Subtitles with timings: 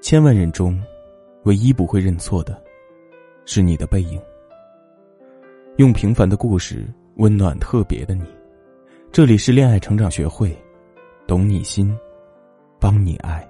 [0.00, 0.80] 千万人中，
[1.42, 2.62] 唯一不会认错的，
[3.44, 4.20] 是你的背影。
[5.76, 6.86] 用平凡的故事
[7.16, 8.24] 温暖特别的你。
[9.10, 10.56] 这里是恋爱成长学会，
[11.26, 11.94] 懂你心，
[12.78, 13.46] 帮你爱。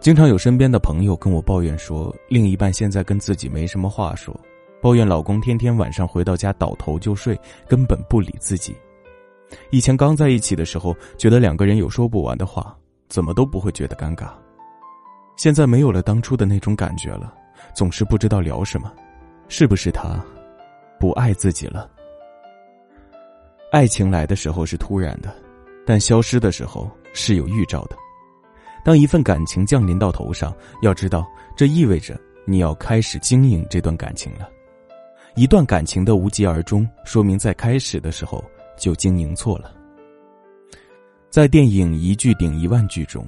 [0.00, 4.38] 经常有身边的朋友跟我抱怨说，另一半现在跟自己没什么话说，
[4.82, 8.76] 抱怨老公天天晚上回到家倒头就睡，根本不理自己。
[9.70, 12.76] 以前刚在一起的时候，觉得两个人有说不完的话，
[13.08, 14.28] 怎么都不会觉得尴尬。
[15.38, 17.32] 现在没有了当初的那种感觉了，
[17.72, 18.92] 总是不知道聊什么，
[19.48, 20.22] 是不是他
[21.00, 21.88] 不爱自己了？
[23.72, 25.34] 爱情来的时候是突然的，
[25.86, 27.96] 但消失的时候是有预兆的。
[28.84, 34.48] 当一份感情降临到头上，要知道这意味着你要开始经营这段感情了。
[35.36, 38.44] 一段感情的无疾而终，说明在开始的时候。
[38.80, 39.74] 就经营错了。
[41.30, 43.26] 在电影《一句顶一万句》中，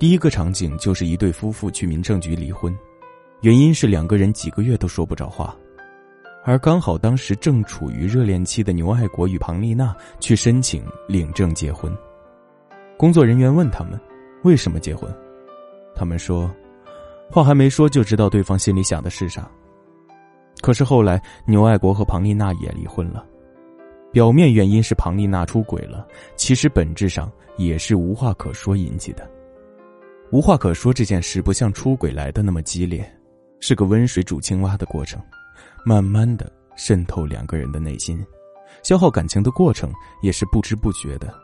[0.00, 2.74] 第一个场景就是一对夫妇去民政局离婚，
[3.42, 5.54] 原因是两个人几个月都说不着话，
[6.42, 11.94] 而刚好当时正处于热恋期的牛爱国与庞丽娜去申请领证结婚。
[12.96, 14.00] 工作人员问他们
[14.42, 15.14] 为什么结婚，
[15.94, 16.50] 他们说，
[17.30, 19.46] 话还没说就知道对方心里想的是啥。
[20.62, 23.22] 可是后来牛爱国和庞丽娜也离婚了。
[24.10, 29.30] 表面原因是庞丽娜出轨了，其实本质上也是无话可说引起的。
[30.32, 33.04] 无话可说这件事不像出轨来的那么激烈，
[33.58, 35.20] 是个温水煮青蛙的过程，
[35.84, 38.24] 慢慢的渗透两个人的内心，
[38.84, 39.92] 消耗感情的过程
[40.22, 41.34] 也是不知不觉的。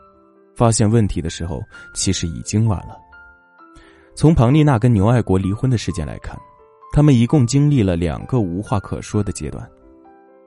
[0.55, 1.61] 发现问题的时候，
[1.93, 2.97] 其实已经晚了。
[4.15, 6.39] 从庞丽娜跟牛爱国离婚的事件来看，
[6.93, 9.69] 他们一共经历了两个无话可说的阶段。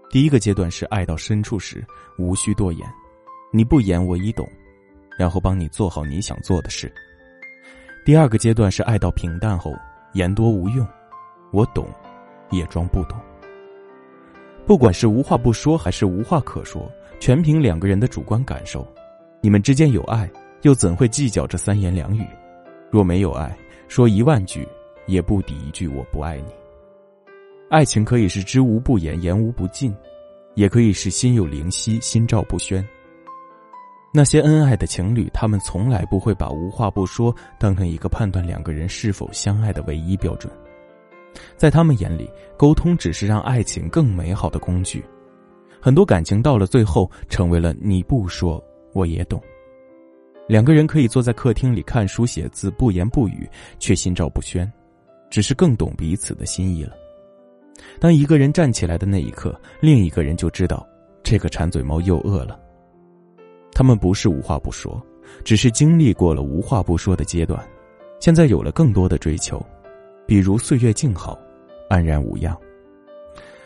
[0.09, 1.87] 第一个阶段是爱到深处时，
[2.19, 2.91] 无需多言，
[3.53, 4.51] 你不言我已懂，
[5.19, 6.91] 然后帮你做好你想做的事。
[8.11, 9.73] 第二个阶段是爱到平淡后，
[10.15, 10.85] 言多无用，
[11.53, 11.87] 我懂，
[12.51, 13.17] 也装不懂。
[14.67, 16.91] 不管是无话不说还是无话可说，
[17.21, 18.85] 全凭两个人的主观感受。
[19.41, 20.29] 你们之间有爱，
[20.63, 22.27] 又怎会计较这三言两语？
[22.91, 24.67] 若没有爱，说一万句，
[25.07, 26.53] 也不抵一句我不爱你。
[27.69, 29.95] 爱情可以是知无不言，言无不尽，
[30.57, 32.85] 也可以是心有灵犀，心照不宣。
[34.13, 40.53] 那些恩爱的情侣，他们从来不会把无话不说当成一个判断两个人是否相爱的唯一标准，
[41.57, 45.05] 在他们眼里，沟通只是让爱情更美好的工具。
[45.81, 48.63] 很多感情到了最后，成为了你不说
[48.93, 49.41] 我也懂。
[50.49, 53.49] 两个人可以坐在客厅里看书写字，不言不语，
[53.79, 54.71] 却心照不宣，
[55.31, 56.95] 只是更懂彼此的心意了。
[58.01, 60.85] 当一个人站起来的那一刻，另一个人就知道，
[61.23, 62.59] 这个馋嘴猫又饿了。
[63.81, 65.03] 他们不是无话不说，
[65.43, 67.67] 只是经历过了无话不说的阶段，
[68.21, 69.59] 现在有了更多的追求，
[70.27, 71.39] 比如岁月静好，
[71.89, 72.55] 安然无恙。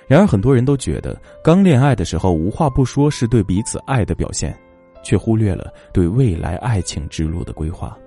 [0.07, 4.57] 然而，很多人都觉得刚恋爱的时候无话不说是对彼此爱的表现，
[5.03, 7.99] 却忽略了对未来爱情之路的规划。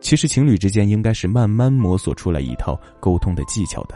[0.00, 3.94] 其实，情侣之间应该是慢慢摸索出来一套沟通的技巧的。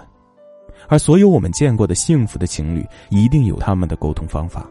[0.89, 4.71] 而所有我们见过的幸福的情侣，一定有他们的沟通方法。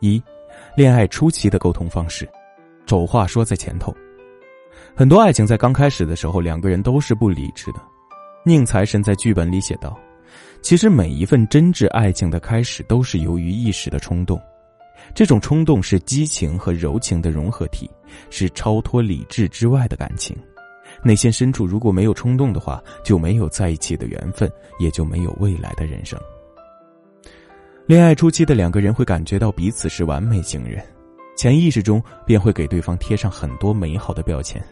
[0.00, 0.22] 一，
[0.76, 2.28] 恋爱初期的沟通方式，
[2.86, 3.94] 丑话说在前头。
[4.94, 7.80] 很多爱情在刚开始的时候，两个人都是不理智的。
[8.44, 9.98] 宁财神在剧本里写道
[10.62, 14.40] ：“其实每一份真挚爱情的开始，都是由于一时的冲动。
[15.14, 17.90] 这种冲动是激情和柔情的融合体，
[18.30, 20.36] 是超脱理智之外的感情。”
[21.04, 26.18] 内心深处如果没有冲动的话，就没有在一起的缘分，也就没有未来的人生。
[27.88, 30.84] 恋爱初期的两个人会感觉到彼此是完美情人，
[31.38, 34.62] 潜意识中便会给对方贴上很多美好的标签，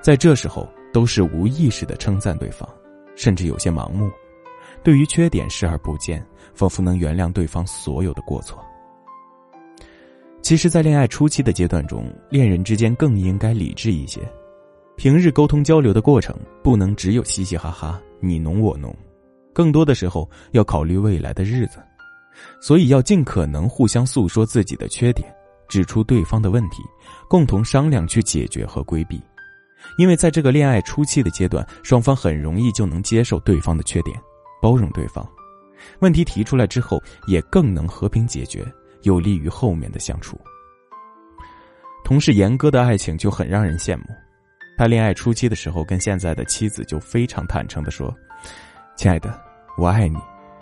[0.00, 2.68] 在这时候都是无意识的称赞对方，
[3.16, 4.08] 甚至有些盲目，
[4.84, 8.64] 对于缺点视而不见，仿佛能原谅对方所有的过错。
[10.40, 14.20] 其实，在恋爱初期的阶段中，恋人之间更应该理智一些。
[14.94, 18.96] 平日沟通交流的过程不能只有嘻嘻哈哈、你侬我侬，
[19.52, 21.80] 更多的时候要考虑未来的日子，
[22.60, 25.32] 所以要尽可能互相诉说自己的缺点，
[25.68, 26.82] 指出对方的问题，
[27.28, 29.22] 共同商量去解决和规避。
[29.96, 34.20] 因为在这个恋爱初期的阶段，双方很容易就能接受对方的缺点，
[34.60, 35.26] 包容对方。
[36.00, 38.66] 问题提出来之后，也更能和平解决，
[39.02, 40.38] 有利于后面的相处。
[42.04, 44.04] 同事严哥的爱情就很让人羡慕。
[44.76, 48.14] 他恋爱初期的时候，跟现在的妻子就非常坦诚的说
[48.96, 49.40] ：“亲爱的，
[49.76, 50.18] 我爱你，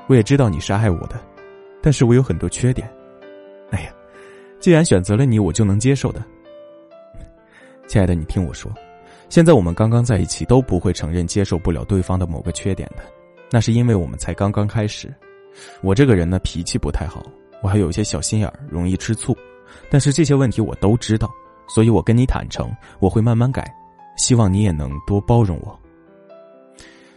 [0.07, 1.21] 我也知道你是爱我的，
[1.87, 2.93] 但是我有很多缺点。
[3.71, 3.93] 哎呀，
[4.59, 6.21] 既然选择了你，我就能接受的。
[7.87, 8.69] 亲爱的，你听我说，
[9.29, 13.05] 现在我们刚刚在一起，都不会承认接受不了对方的某个缺点的，
[13.53, 15.15] 那是因为我们才刚刚开始。
[15.81, 17.25] 我这个人呢，脾气不太好，
[17.63, 19.33] 我还有一些小心眼，容易吃醋。
[19.89, 21.31] 但是这些问题我都知道，
[21.69, 22.69] 所以我跟你坦诚，
[22.99, 23.65] 我会慢慢改。
[24.17, 25.79] 希望你也能多包容我。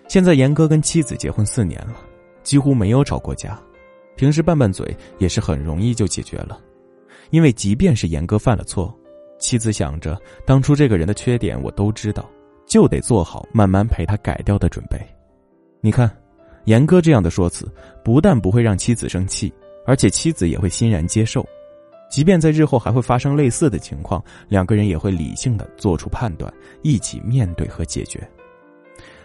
[0.07, 1.95] 现在严哥跟妻子结婚四年了，
[2.43, 3.59] 几乎没有吵过架，
[4.19, 4.85] 平时拌拌嘴
[5.17, 6.59] 也是很容易就解决了。
[7.29, 8.93] 因为即便是严哥犯了错，
[9.39, 12.29] 妻子想着当初这个人的缺点我都知道，
[12.65, 14.99] 就得做好慢慢陪他改掉的准备。
[15.79, 16.11] 你看。
[16.65, 17.65] 严哥这样的说辞，
[18.03, 19.51] 不但不会让妻子生气，
[19.87, 21.43] 而且妻子也会欣然接受。
[22.11, 28.19] 即便在日后还会发生类似的情况，两个人也会理性的做出判断，一起面对和解决。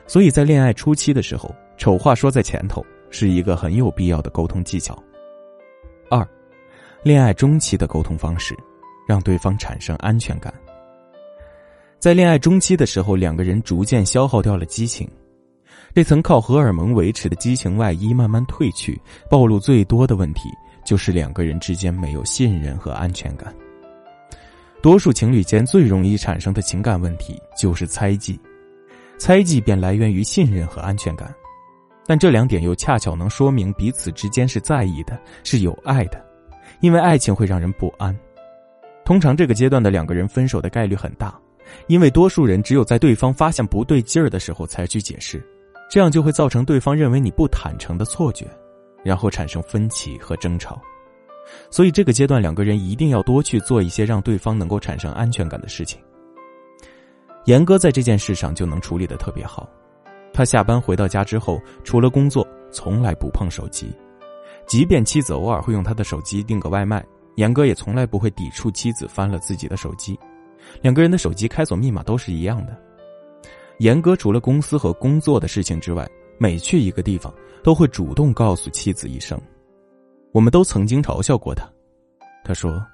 [0.06, 2.82] 所以在恋爱初期的时候，丑话说在前头
[3.14, 5.00] 是一个很有必要的沟通技巧。
[6.10, 6.28] 二，
[7.04, 8.56] 恋爱中期的沟通方式，
[9.06, 10.52] 让对方产生安全感。
[12.00, 15.08] 在恋爱中期的时候，两个人逐渐消耗掉了激情。
[15.94, 19.00] 这层靠荷尔蒙维持的激情外衣慢慢褪去，
[19.30, 20.48] 暴露最多的问题
[20.84, 23.54] 就是两个人之间没有信任和安全感。
[24.82, 28.38] 多数情侣间最容易产生的情感问题就是猜忌，
[29.18, 31.32] 猜忌便来源于信任和安全感，
[32.06, 36.24] 但这两点又恰巧能说明彼此之间是在意的，是有爱的，
[36.80, 38.16] 因为爱情会让人不安。
[39.04, 41.38] 通常这个阶段的两个人分手的概率很大，
[41.86, 45.42] 因为多数人只有在对方发现不对劲儿的时候才去解释。
[45.90, 48.46] 这样就会造成对方认为你不坦诚的错觉，
[49.04, 50.80] 然后产生分歧和争吵。
[51.70, 56.00] 所以这个阶段两个人一定要多去做一些让对方能够产生安全感的事情。
[57.44, 59.68] 严哥在这件事上就能处理的特别好，
[60.34, 63.94] 他下班回到家之后，除了工作从来不碰手机，
[64.66, 70.18] 即便妻子偶尔会用他的手机订个外卖，严哥也从来不会抵触妻子翻了自己的手机，
[70.82, 72.76] 两个人的手机开锁密码都是一样的。
[73.78, 77.32] 严哥除了公司和工作的事情之外，每去一个地方
[77.62, 79.40] 都会主动告诉妻子一声。
[80.32, 81.64] 我们都曾经嘲笑过他，
[82.44, 82.84] 他说：“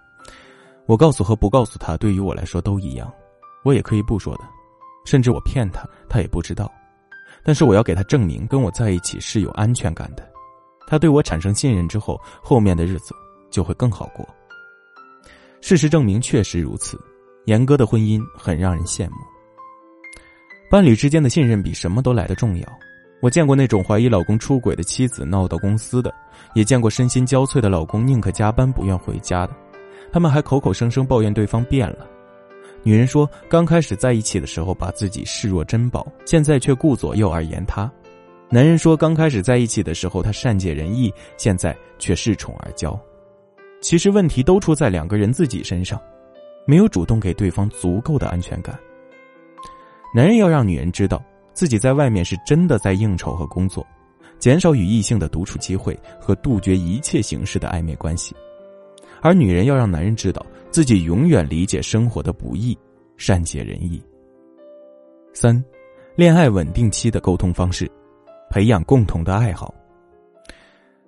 [0.85, 3.11] 我告诉和不告诉他，对于我来说都一样，
[3.65, 4.45] 我也可以不说的，
[5.07, 6.71] 甚至我骗他，他也不知道。
[7.45, 10.29] 但是我要给他证明，跟我在一起是有安全感的。
[10.87, 13.15] 他对我产生信任之后，后面的日子
[13.51, 14.27] 就会更好过。”
[15.61, 16.99] 事实证明，确实如此。
[17.47, 19.17] 严哥的婚姻很让人羡慕。
[20.71, 22.67] 伴侣之间的信任比什么都来得重要。
[23.21, 26.13] 我见过那种怀疑老公出轨的妻子闹到公司的，
[26.55, 29.55] 也见过身心交瘁的老公宁可加班不愿回家的。
[30.13, 32.07] 他们还口口声声抱怨对方变了。
[32.83, 37.91] 女人说，刚开始在一起的时候把自己视若珍宝，现在却顾左右而言他。
[38.49, 42.99] 男人说，刚开始在一起的时候他善解人意，现在却恃宠而骄。
[43.81, 46.01] 其实问题都出在两个人自己身上，
[46.67, 48.79] 没有主动给对方足够的安全感。
[50.15, 51.23] 男人要让女人知道
[51.53, 53.87] 自己在外面是真的在应酬和工作，
[54.39, 58.35] 减少与异性的独处机会和杜绝一切形式的暧昧关系；
[59.23, 62.77] 而女人要让男人知道自己永远理解生活的不易，
[63.17, 64.03] 善解人意。
[65.33, 65.63] 三，
[66.17, 67.91] 恋爱稳定期的沟通方式，
[68.51, 69.75] 培养共同的爱好。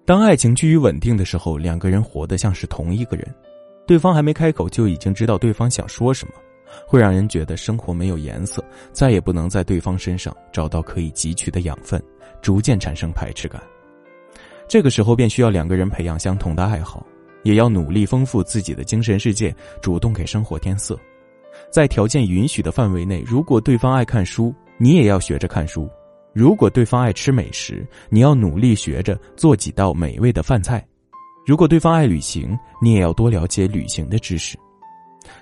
[0.05, 3.35] 当爱情趋于稳定的时候，两个人活得像是同一个人，
[3.87, 6.35] 对方还没开口就已经知道对方想说什么。
[6.87, 12.03] 会让人觉得生活没有颜色，再也不能在对方身上找到可以汲取的养分，
[12.41, 13.63] 逐渐产生排斥感。
[14.67, 17.07] 这个时候便需要两个人培养相同的爱好，
[17.43, 20.99] 也要努力丰富自己的精神世界，主动给生活添色。
[21.71, 25.87] 在条件允许的范围内，如果对方爱看书，你也要学着看书；
[26.33, 30.81] 如果对方爱吃美食，你要努力学着做几道美味的饭菜；
[31.47, 34.59] 如果对方爱旅行，你也要多了解旅行的知识。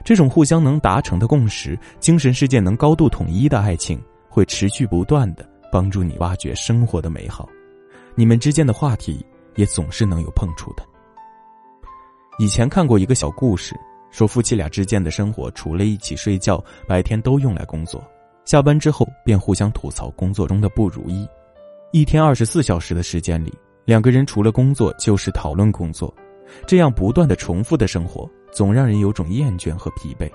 [0.04, 7.48] 这种互相能达成的共识，精神世界能高度统一的爱情，会持续不断的帮助你挖掘生活的美好。
[8.14, 9.24] 你们之间的话题
[9.56, 10.84] 也总是能有碰触的。
[12.40, 13.78] 以前看过一个小故事，
[14.10, 18.02] 说夫妻俩之间的生活，除了一起睡觉，白天都用来工作，
[18.46, 21.28] 下班之后便互相吐槽工作中的不如意。
[21.92, 23.52] 一天二十四小时的时间里，
[23.84, 26.14] 两个人除了工作就是讨论工作，
[26.66, 28.26] 这样不断的重复的生活。
[28.50, 30.26] 总让人有种厌倦和疲惫，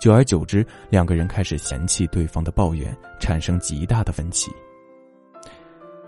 [0.00, 4.48] 久而久之，两个人开始嫌弃对方的抱怨，产生极大的分歧。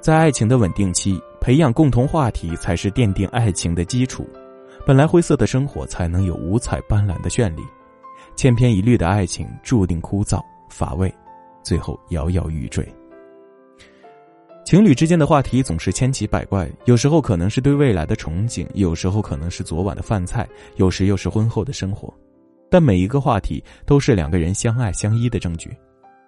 [0.00, 4.24] 在爱情的稳定期，培养共同话题才是奠定爱情的基础。
[4.86, 7.62] 本来灰色的生活才能有五彩斑斓的绚丽，
[8.36, 10.38] 千篇一律的爱情注定枯燥
[10.68, 11.12] 乏味，
[11.62, 12.86] 最后摇摇欲坠。
[14.62, 22.12] 情侣之间的话题总是千奇百怪，有时候可能是对未来的憧憬，有时候可能是昨晚的饭菜，有时又是婚后的生活。
[22.70, 25.74] 但每一个话题都是两个人相爱相依的证据。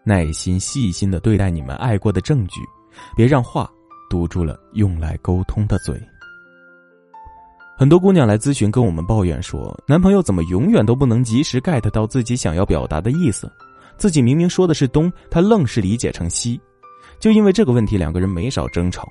[0.02, 2.60] 耐心细心的对待你们爱过的证据，
[3.16, 3.70] 别让话
[4.08, 6.00] 堵住了用来沟通的嘴。
[7.78, 13.52] 很多姑娘来咨询，跟我们抱怨说，男朋友怎么永远都不能及时 get 到自己想要表达的意思，
[13.98, 16.58] 自己明明说的是东，他愣是理解成西。
[17.20, 19.06] 就因为这个问题，两个人没少争吵，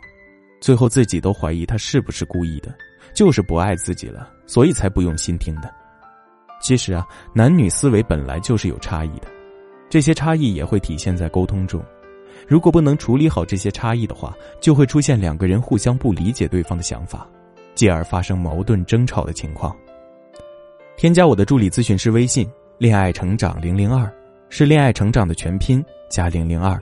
[0.59, 2.73] 最后自己都怀疑他是不是故意的，
[3.13, 5.71] 就是不爱自己了，所以才不用心听的。
[6.59, 7.05] 其实啊，
[7.35, 9.27] 男女思维本来就是有差异的。
[9.91, 11.83] 这些差异也会体现在沟通中，
[12.47, 17.27] 如果不能处理好这些差异的话，就会出现两个人互相不理解对方的想法，
[17.75, 19.75] 继而发生矛盾争吵的情况。
[20.97, 24.09] 添加我的助理咨询师微信“恋爱成长零零二”，
[24.49, 26.79] 是恋爱成长的全拼加零零二，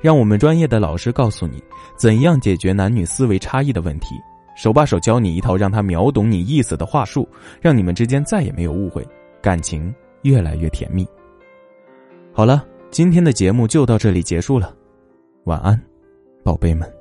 [0.00, 1.62] 让我们专业的老师告诉你
[1.96, 4.14] 怎样解决男女思维差异的问题，
[4.56, 7.26] 手把手教你一套让他秒懂你意思的话术，
[7.60, 9.06] 让你们之间再也没有误会，
[9.40, 11.06] 感情越来越甜蜜。
[12.32, 14.74] 好了，今天的节目就到这里结束了，
[15.44, 15.80] 晚安，
[16.44, 16.95] 宝贝们。